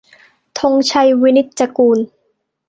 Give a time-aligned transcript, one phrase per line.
[0.59, 1.99] -ธงชัย วินิจจะกูล